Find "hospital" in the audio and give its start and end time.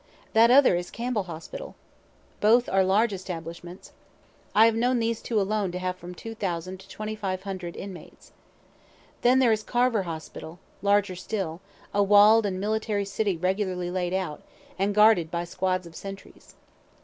1.29-1.75, 10.01-10.57